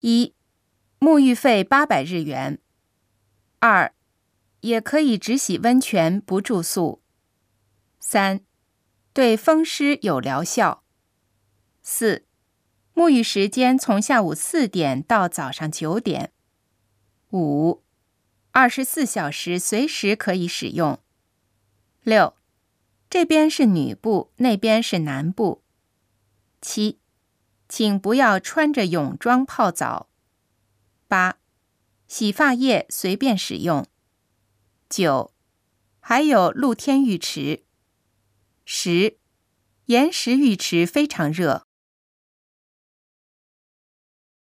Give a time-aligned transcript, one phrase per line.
[0.00, 0.34] 一、
[0.98, 2.58] 沐浴费八百日元。
[3.58, 3.94] 二、
[4.60, 7.02] 也可以只洗温泉不住宿。
[7.98, 8.40] 三、
[9.12, 10.82] 对风湿有疗效。
[11.82, 12.24] 四、
[12.94, 16.32] 沐浴时间从下午四点到早上九点。
[17.32, 17.82] 五、
[18.52, 20.98] 二十四小时随时可以使用。
[22.02, 22.34] 六、
[23.10, 25.62] 这边是女部，那边是男部。
[26.60, 26.98] 七、
[27.70, 30.10] 请不要穿着泳装泡澡。
[31.06, 31.38] 八、
[32.08, 33.86] 洗发液随便使用。
[34.88, 35.32] 九、
[36.00, 37.64] 还有露天浴池。
[38.64, 39.18] 十、
[39.86, 41.68] 岩石浴池非常热。